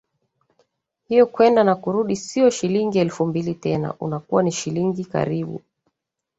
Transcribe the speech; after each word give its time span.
hiyo 1.07 1.25
kwenda 1.27 1.63
na 1.63 1.75
kurudi 1.75 2.15
sio 2.15 2.49
shilingi 2.49 2.99
elfu 2.99 3.25
mbili 3.25 3.53
tena 3.55 3.93
unakuwa 3.99 4.43
ni 4.43 4.51
shilingi 4.51 5.05
karibu 5.05 5.61